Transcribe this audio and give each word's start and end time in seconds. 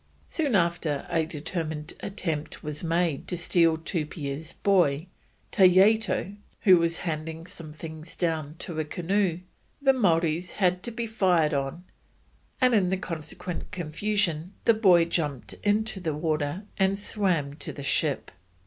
Soon 0.27 0.55
after 0.55 1.05
a 1.11 1.27
determined 1.27 1.93
attempt 1.99 2.63
was 2.63 2.83
made 2.83 3.27
to 3.27 3.37
steal 3.37 3.77
Tupia's 3.77 4.53
boy, 4.63 5.05
Tayeto, 5.51 6.37
who 6.61 6.79
was 6.79 6.97
handing 7.05 7.45
some 7.45 7.71
things 7.71 8.15
down 8.15 8.55
to 8.57 8.79
a 8.79 8.83
canoe; 8.83 9.41
the 9.79 9.93
Maoris 9.93 10.53
had 10.53 10.81
to 10.81 10.89
be 10.89 11.05
fired 11.05 11.53
on, 11.53 11.83
and 12.59 12.73
in 12.73 12.89
the 12.89 12.97
consequent 12.97 13.69
confusion 13.69 14.53
the 14.65 14.73
boy 14.73 15.05
jumped 15.05 15.53
into 15.61 15.99
the 15.99 16.15
water 16.15 16.63
and 16.79 16.97
swam 16.97 17.53
to 17.57 17.71
the 17.71 17.83
ship. 17.83 18.31